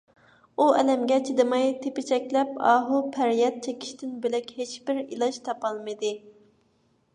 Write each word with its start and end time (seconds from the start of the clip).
ئۇ 0.61 0.65
ئەلەمگە 0.77 1.17
چىدىماي 1.27 1.67
تېپچەكلەپ 1.83 2.57
ئاھۇپەرياد 2.71 3.61
چېكىشتىن 3.67 4.17
بۆلەك 4.25 4.51
ھېچبىر 4.57 5.05
ئىلاج 5.05 5.41
تاپالمىدى. 5.51 6.15